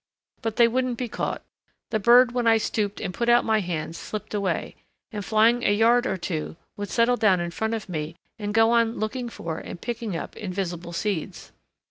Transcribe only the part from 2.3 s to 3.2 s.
when I stooped and